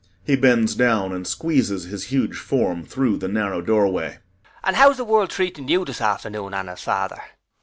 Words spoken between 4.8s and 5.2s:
is the